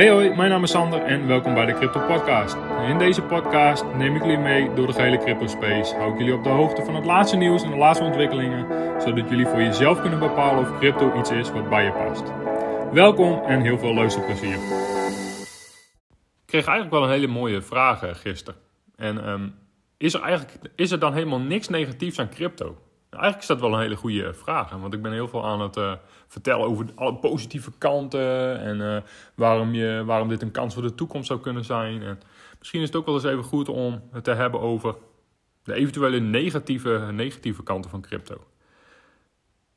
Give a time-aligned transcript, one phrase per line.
[0.00, 2.56] Hey hoi, mijn naam is Sander en welkom bij de Crypto Podcast.
[2.88, 5.94] In deze podcast neem ik jullie mee door de gehele crypto space.
[5.94, 8.66] Hou ik jullie op de hoogte van het laatste nieuws en de laatste ontwikkelingen,
[9.02, 12.22] zodat jullie voor jezelf kunnen bepalen of crypto iets is wat bij je past.
[12.92, 14.54] Welkom en heel veel luisterplezier.
[14.54, 18.60] Ik kreeg eigenlijk wel een hele mooie vraag eh, gisteren.
[18.96, 19.48] En ehm,
[19.96, 22.76] is, er eigenlijk, is er dan helemaal niks negatiefs aan crypto?
[23.10, 24.70] Eigenlijk is dat wel een hele goede vraag.
[24.70, 25.92] Want ik ben heel veel aan het uh,
[26.26, 28.60] vertellen over alle positieve kanten.
[28.60, 28.96] En uh,
[29.34, 32.02] waarom, je, waarom dit een kans voor de toekomst zou kunnen zijn.
[32.02, 32.20] En
[32.58, 34.94] misschien is het ook wel eens even goed om het te hebben over
[35.62, 38.44] de eventuele negatieve, negatieve kanten van crypto.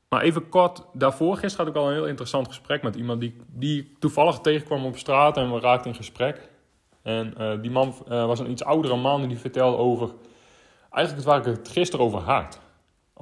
[0.09, 3.35] Maar even kort, daarvoor gisteren had ik al een heel interessant gesprek met iemand die,
[3.47, 6.49] die toevallig tegenkwam op straat en we raakten in gesprek.
[7.01, 10.09] En uh, die man was een iets oudere man en die vertelde over,
[10.91, 12.61] eigenlijk waar ik het gisteren over had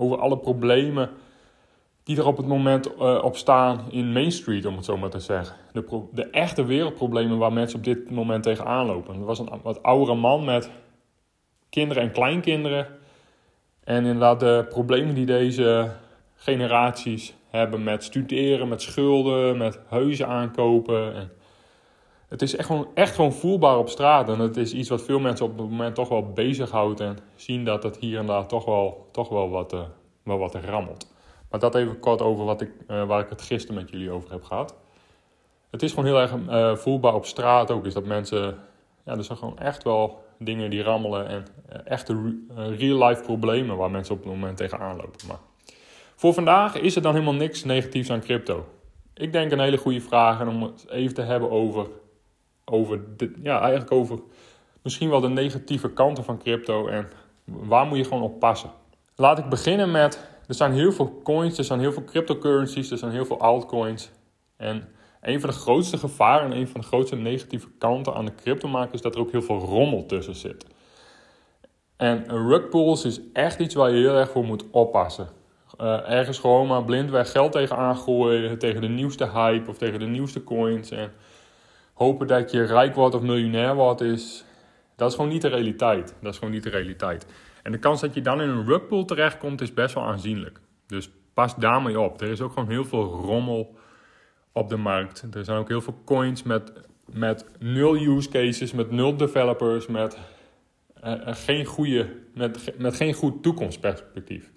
[0.02, 1.10] over alle problemen
[2.04, 5.10] die er op het moment uh, op staan in Main Street, om het zo maar
[5.10, 5.56] te zeggen.
[5.72, 9.16] De, de, echte wereldproblemen waar mensen op dit moment tegenaan lopen.
[9.16, 10.70] Er was een wat oudere man met
[11.70, 12.88] kinderen en kleinkinderen.
[13.84, 15.92] En inderdaad de problemen die deze
[16.36, 21.16] generaties hebben met studeren, met schulden, met huizen aankopen.
[21.16, 21.32] En
[22.32, 24.30] het is echt gewoon, echt gewoon voelbaar op straat.
[24.30, 27.00] En het is iets wat veel mensen op het moment toch wel bezighoudt.
[27.00, 29.76] En zien dat het hier en daar toch wel, toch wel, wat,
[30.24, 31.12] wel wat rammelt.
[31.50, 34.32] Maar dat even kort over wat ik, uh, waar ik het gisteren met jullie over
[34.32, 34.76] heb gehad.
[35.72, 37.86] Het is gewoon heel erg uh, voelbaar op straat ook.
[37.86, 38.58] Is dat mensen.
[39.06, 41.28] Ja, er zijn gewoon echt wel dingen die rammelen.
[41.28, 41.46] En
[41.86, 45.28] echte real-life problemen waar mensen op het moment tegenaan lopen.
[45.28, 45.40] Maar
[46.16, 48.66] voor vandaag is er dan helemaal niks negatiefs aan crypto.
[49.14, 50.48] Ik denk een hele goede vraag.
[50.48, 51.88] Om het even te hebben over
[52.72, 53.02] over,
[53.44, 54.20] ja, eigenlijk over
[54.82, 57.10] misschien wel de negatieve kanten van crypto en
[57.44, 58.70] waar moet je gewoon op passen.
[59.16, 62.98] Laat ik beginnen met, er zijn heel veel coins, er zijn heel veel cryptocurrencies, er
[62.98, 64.12] zijn heel veel altcoins.
[64.58, 64.90] En
[65.22, 68.94] een van de grootste gevaren en een van de grootste negatieve kanten aan de cryptomarkt
[68.94, 70.66] is dat er ook heel veel rommel tussen zit.
[71.98, 75.28] En rug pulls is echt iets waar je heel erg voor moet oppassen.
[75.82, 80.06] Uh, ergens gewoon maar blindweg geld tegen aangooien, tegen de nieuwste hype of tegen de
[80.06, 80.92] nieuwste coins.
[80.92, 81.12] En
[82.02, 84.46] hopen dat je rijk wordt of miljonair wordt, is,
[84.96, 86.16] dat is gewoon niet de realiteit.
[86.22, 87.26] Dat is gewoon niet de realiteit.
[87.64, 90.60] En de kans dat je dan in een rugpool terechtkomt is best wel aanzienlijk.
[90.88, 92.22] Dus pas daarmee op.
[92.22, 93.76] Er is ook gewoon heel veel rommel
[94.52, 95.26] op de markt.
[95.34, 96.72] Er zijn ook heel veel coins met,
[97.06, 100.18] met nul use cases, met nul developers, met,
[101.04, 104.52] uh, geen, goede, met, met geen goed toekomstperspectief.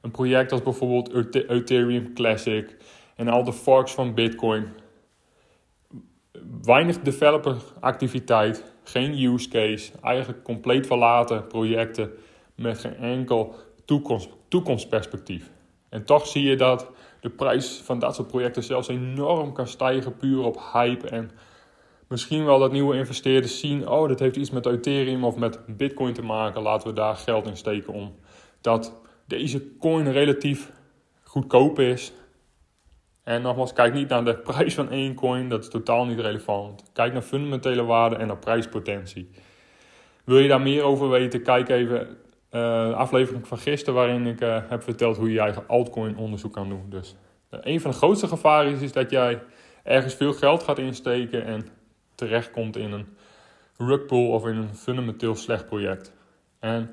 [0.00, 2.76] Een project als bijvoorbeeld Ethereum Classic
[3.16, 4.68] en al de forks van Bitcoin
[6.64, 12.10] weinig developer-activiteit, geen use case, eigenlijk compleet verlaten projecten
[12.54, 15.50] met geen enkel toekomst, toekomstperspectief.
[15.88, 16.90] En toch zie je dat
[17.20, 21.08] de prijs van dat soort projecten zelfs enorm kan stijgen puur op hype.
[21.08, 21.30] En
[22.08, 26.12] misschien wel dat nieuwe investeerders zien, oh dat heeft iets met Ethereum of met Bitcoin
[26.12, 28.14] te maken, laten we daar geld in steken om
[28.60, 30.72] dat deze coin relatief
[31.22, 32.12] goedkoop is
[33.24, 36.82] en nogmaals, kijk niet naar de prijs van één coin, dat is totaal niet relevant.
[36.92, 39.30] Kijk naar fundamentele waarde en naar prijspotentie.
[40.24, 42.16] Wil je daar meer over weten, kijk even
[42.50, 46.52] de aflevering van gisteren waarin ik uh, heb verteld hoe je je eigen altcoin onderzoek
[46.52, 46.84] kan doen.
[46.88, 47.16] Dus
[47.50, 49.42] uh, een van de grootste gevaren is, is dat jij
[49.82, 51.66] ergens veel geld gaat insteken en
[52.14, 53.06] terechtkomt in een
[53.76, 56.12] rugpool of in een fundamenteel slecht project.
[56.58, 56.90] En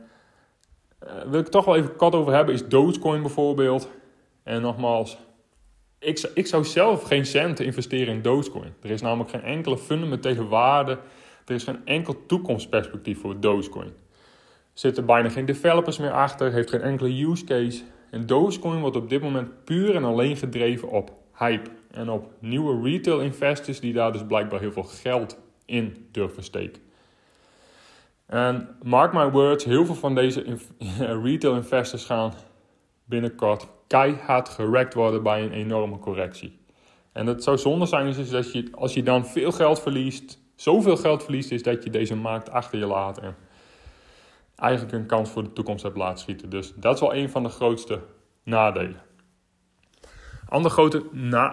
[1.25, 3.89] wil ik toch wel even kort over hebben, is Dogecoin bijvoorbeeld.
[4.43, 5.17] En nogmaals,
[5.99, 8.73] ik, ik zou zelf geen cent investeren in Dogecoin.
[8.81, 10.97] Er is namelijk geen enkele fundamentele waarde.
[11.45, 13.93] Er is geen enkel toekomstperspectief voor Dogecoin.
[14.73, 17.83] Zitten bijna geen developers meer achter, heeft geen enkele use case.
[18.11, 21.69] En Dogecoin wordt op dit moment puur en alleen gedreven op hype.
[21.91, 26.81] En op nieuwe retail investors die daar dus blijkbaar heel veel geld in durven steken.
[28.25, 30.57] En mark my words, heel veel van deze
[31.23, 32.33] retail investors gaan
[33.05, 36.59] binnenkort keihard gerekt worden bij een enorme correctie.
[37.11, 40.97] En het zou zonde zijn is dat je, als je dan veel geld verliest, zoveel
[40.97, 43.35] geld verliest, is dat je deze markt achter je laat en
[44.55, 46.49] eigenlijk een kans voor de toekomst hebt laten schieten.
[46.49, 47.99] Dus dat is wel een van de grootste
[48.43, 49.01] nadelen.
[50.49, 51.03] Ander grote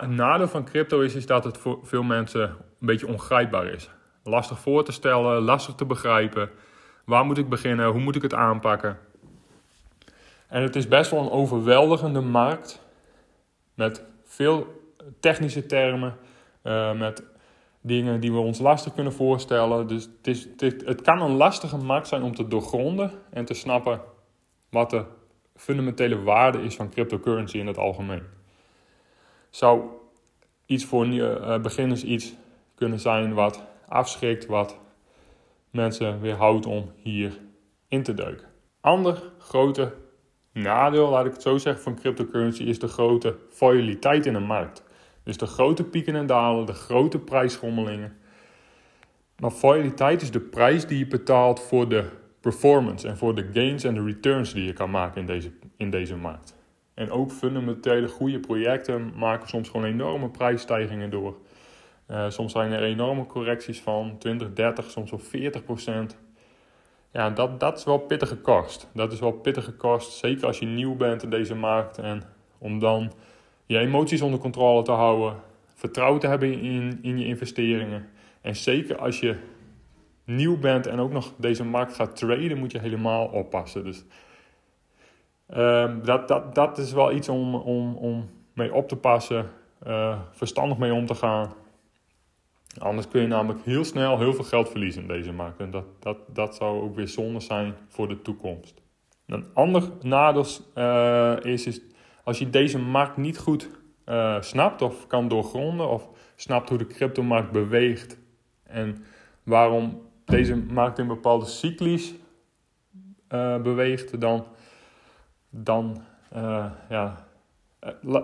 [0.09, 2.43] nadeel van crypto is, is dat het voor veel mensen
[2.81, 3.91] een beetje ongrijpbaar is.
[4.23, 6.51] Lastig voor te stellen, lastig te begrijpen.
[7.05, 7.91] Waar moet ik beginnen?
[7.91, 8.99] Hoe moet ik het aanpakken?
[10.49, 12.81] En het is best wel een overweldigende markt
[13.75, 14.67] met veel
[15.21, 16.17] technische termen,
[16.63, 17.23] uh, met
[17.81, 19.87] dingen die we ons lastig kunnen voorstellen.
[19.87, 20.49] Dus het, is,
[20.85, 24.01] het, kan een lastige markt zijn om te doorgronden en te snappen
[24.71, 25.05] wat de
[25.55, 28.23] fundamentele waarde is van cryptocurrency in het algemeen.
[29.51, 29.83] Zou
[30.67, 32.35] iets voor uh, beginners iets
[32.75, 34.79] kunnen zijn wat afschrikt, wat
[35.71, 37.41] mensen weerhoudt om hier
[37.89, 38.49] in te duiken.
[38.81, 39.93] Ander grote
[40.57, 44.85] nadeel, laat ik het zo zeggen, van cryptocurrency is de grote volatiliteit in de markt.
[45.23, 48.17] Dus de grote pieken en dalen, de grote prijsschommelingen.
[49.39, 52.05] Maar volatiliteit is de prijs die je betaalt voor de
[52.41, 55.91] performance en voor de gains en de returns die je kan maken in deze, in
[55.91, 56.55] deze markt.
[56.95, 61.37] En ook fundamentele goede projecten maken soms gewoon enorme prijsstijgingen door.
[62.11, 66.17] Uh, soms zijn er enorme correcties van 20, 30, soms wel 40 procent.
[67.17, 68.89] Ja, dat, dat is wel pittige kost.
[68.93, 71.99] Dat is wel pittige kost, zeker als je nieuw bent in deze markt.
[71.99, 72.23] En
[72.59, 73.13] om dan
[73.67, 75.37] je emoties onder controle te houden,
[75.75, 78.09] vertrouwen te hebben in, in je investeringen.
[78.41, 79.37] En zeker als je
[80.25, 83.85] nieuw bent en ook nog deze markt gaat traden, moet je helemaal oppassen.
[83.85, 84.05] Dus
[85.51, 89.51] uh, dat, dat, dat is wel iets om, om, om mee op te passen,
[89.87, 91.53] uh, verstandig mee om te gaan.
[92.79, 95.61] Anders kun je namelijk heel snel heel veel geld verliezen in deze markt.
[95.61, 98.83] En dat, dat, dat zou ook weer zonde zijn voor de toekomst.
[99.27, 101.81] Een ander nadeel uh, is, is
[102.25, 103.71] als je deze markt niet goed
[104.07, 108.19] uh, snapt of kan doorgronden of snapt hoe de cryptomarkt beweegt
[108.63, 109.05] en
[109.43, 112.15] waarom deze markt in bepaalde cyclies
[113.29, 114.47] uh, beweegt, dan,
[115.51, 116.03] dan
[116.89, 117.27] ja,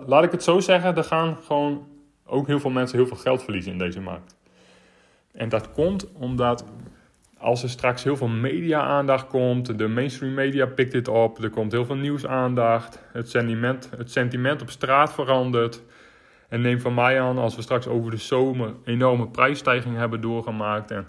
[0.06, 1.86] laat ik het zo zeggen, er gaan gewoon
[2.24, 4.36] ook heel veel mensen heel veel geld verliezen in deze markt.
[5.32, 6.64] En dat komt omdat
[7.38, 11.72] als er straks heel veel media-aandacht komt, de mainstream media pikt dit op, er komt
[11.72, 15.82] heel veel nieuwsaandacht, het sentiment, het sentiment op straat verandert.
[16.48, 20.90] En neem van mij aan, als we straks over de zomer enorme prijsstijgingen hebben doorgemaakt
[20.90, 21.06] en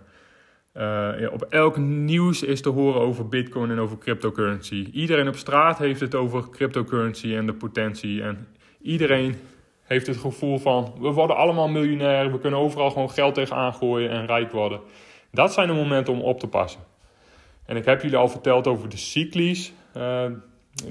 [0.78, 4.90] uh, op elk nieuws is te horen over Bitcoin en over cryptocurrency.
[4.92, 8.24] Iedereen op straat heeft het over cryptocurrency en de potentie.
[8.24, 8.48] En
[8.82, 9.36] iedereen
[9.84, 14.10] heeft het gevoel van we worden allemaal miljonair, we kunnen overal gewoon geld tegenaan gooien
[14.10, 14.80] en rijk worden.
[15.32, 16.82] Dat zijn de momenten om op te passen.
[17.66, 20.26] En ik heb jullie al verteld over de cyclies uh,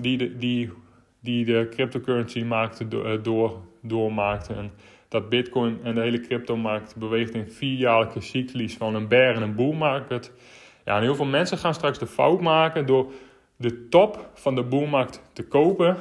[0.00, 0.72] die, de, die,
[1.20, 4.54] die de cryptocurrency maakte, uh, door, doormaakte.
[4.54, 4.72] En
[5.08, 9.54] dat Bitcoin en de hele cryptomarkt beweegt in vierjaarlijke cyclies van een bear en een
[9.54, 10.32] bull market.
[10.84, 13.12] Ja, en heel veel mensen gaan straks de fout maken door
[13.56, 15.96] de top van de boelmarkt te kopen.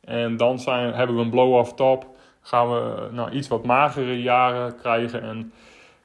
[0.00, 2.15] En dan zijn, hebben we een blow-off top
[2.46, 5.22] gaan we nou, iets wat magere jaren krijgen.
[5.22, 5.52] En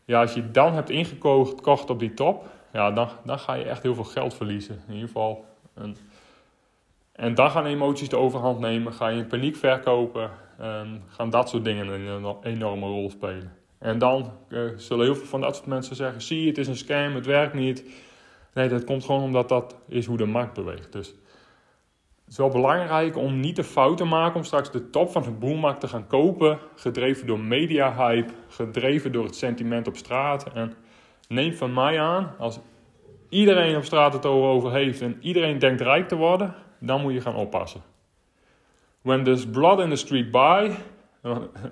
[0.06, 3.84] ja, als je dan hebt ingekocht op die top, ja, dan, dan ga je echt
[3.84, 4.82] heel veel geld verliezen.
[4.88, 5.46] In ieder geval.
[5.74, 5.96] En,
[7.12, 11.50] en dan gaan emoties de overhand nemen, ga je in paniek verkopen en gaan dat
[11.50, 13.54] soort dingen een enorme rol spelen.
[13.78, 16.78] En dan uh, zullen heel veel van dat soort mensen zeggen: zie, het is een
[16.78, 17.84] scam, het werkt niet.
[18.54, 20.92] Nee, dat komt gewoon omdat dat is hoe de markt beweegt.
[20.92, 21.14] Dus
[22.32, 25.22] het is wel belangrijk om niet de fout te maken om straks de top van
[25.22, 26.60] de boelmarkt te gaan kopen.
[26.76, 30.54] Gedreven door media hype, gedreven door het sentiment op straat.
[30.54, 30.74] En
[31.28, 32.60] neem van mij aan, als
[33.30, 37.22] iedereen op straat het over heeft en iedereen denkt rijk te worden, dan moet je
[37.22, 37.82] gaan oppassen.
[39.02, 40.72] When there's blood in the street by,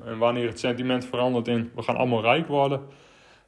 [0.05, 2.81] en wanneer het sentiment verandert in we gaan allemaal rijk worden,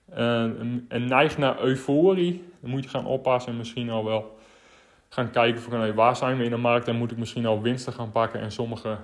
[0.09, 4.39] en, en naar euforie, dan moet je gaan oppassen en misschien al wel
[5.13, 7.93] gaan kijken van waar zijn we in de markt en moet ik misschien al winsten
[7.93, 8.97] gaan pakken en sommige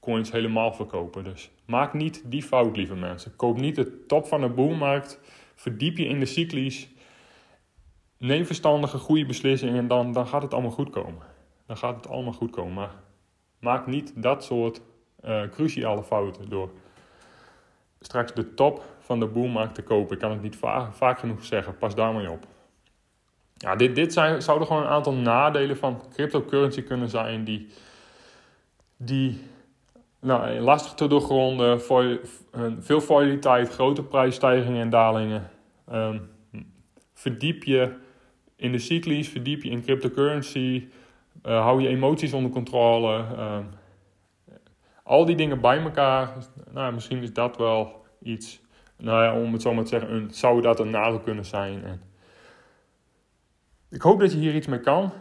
[0.00, 1.24] coins helemaal verkopen.
[1.24, 3.36] Dus maak niet die fout, lieve mensen.
[3.36, 5.20] Koop niet de top van de boelmarkt.
[5.54, 6.88] Verdiep je in de cyclies.
[8.18, 11.22] Neem verstandige, goede beslissingen en dan, dan gaat het allemaal goed komen.
[11.66, 12.74] Dan gaat het allemaal goed komen.
[12.74, 12.94] Maar
[13.60, 14.80] maak niet dat soort
[15.24, 16.70] uh, cruciale fouten door
[18.00, 20.14] straks de top van de boelmarkt te kopen.
[20.14, 20.56] Ik kan het niet
[20.90, 21.78] vaak genoeg zeggen.
[21.78, 22.46] Pas daar maar op.
[23.64, 27.68] Ja, dit, dit zijn, zouden gewoon een aantal nadelen van cryptocurrency kunnen zijn die,
[28.96, 29.42] die
[30.20, 31.80] nou, lastig te doorgronden,
[32.78, 35.50] veel volatiliteit, grote prijsstijgingen en dalingen.
[35.92, 36.30] Um,
[37.14, 37.94] verdiep je
[38.56, 40.88] in de cyclies, verdiep je in cryptocurrency,
[41.46, 43.24] uh, hou je emoties onder controle.
[43.38, 43.68] Um,
[45.02, 46.32] al die dingen bij elkaar,
[46.70, 48.60] nou, misschien is dat wel iets,
[48.96, 51.84] nou ja, om het zo maar te zeggen, zou dat een nadeel kunnen zijn.
[51.84, 52.02] En,
[53.94, 55.12] ik hoop dat je hier iets mee kan.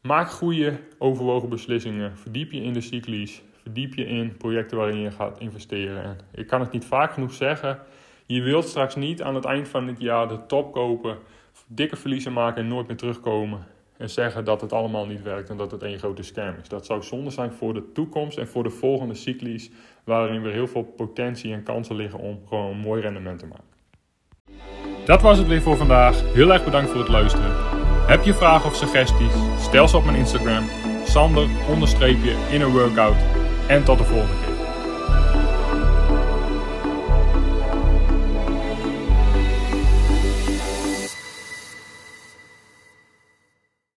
[0.00, 2.16] Maak goede, overwogen beslissingen.
[2.18, 3.42] Verdiep je in de cyclies.
[3.62, 6.02] Verdiep je in projecten waarin je gaat investeren.
[6.02, 7.78] En ik kan het niet vaak genoeg zeggen.
[8.26, 11.18] Je wilt straks niet aan het eind van het jaar de top kopen,
[11.66, 13.66] dikke verliezen maken en nooit meer terugkomen.
[13.96, 16.68] En zeggen dat het allemaal niet werkt en dat het één grote scam is.
[16.68, 19.70] Dat zou zonde zijn voor de toekomst en voor de volgende cyclies,
[20.04, 23.71] waarin weer heel veel potentie en kansen liggen om gewoon een mooi rendement te maken.
[25.04, 26.22] Dat was het weer voor vandaag.
[26.32, 27.52] Heel erg bedankt voor het luisteren.
[28.06, 29.32] Heb je vragen of suggesties?
[29.60, 30.64] Stel ze op mijn Instagram.
[31.04, 33.16] Sander onderstreepje in een workout.
[33.66, 34.41] En tot de volgende